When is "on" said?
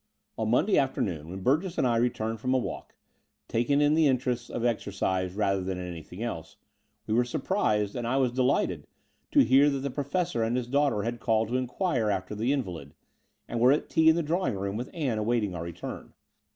0.35-0.49